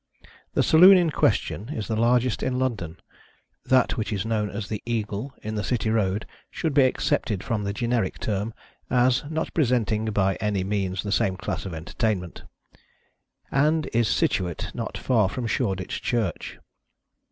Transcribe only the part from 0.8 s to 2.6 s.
in question is the largest in